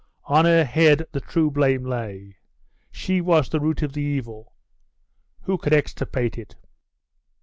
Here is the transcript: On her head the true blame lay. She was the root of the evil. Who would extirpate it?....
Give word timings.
On 0.23 0.45
her 0.45 0.63
head 0.63 1.05
the 1.11 1.21
true 1.21 1.51
blame 1.51 1.83
lay. 1.85 2.37
She 2.89 3.21
was 3.21 3.49
the 3.49 3.59
root 3.59 3.83
of 3.83 3.93
the 3.93 4.01
evil. 4.01 4.53
Who 5.41 5.59
would 5.63 5.73
extirpate 5.73 6.39
it?.... 6.39 6.55